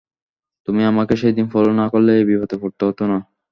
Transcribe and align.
তুমি 0.67 0.81
আমাকে 0.85 1.13
সেইদিন 1.15 1.45
ফলো 1.53 1.71
না 1.73 1.85
করলে, 1.93 2.11
এই 2.15 2.25
বিপদে 2.29 2.55
পড়তে 2.61 2.83
হতো 2.89 3.03
না। 3.07 3.17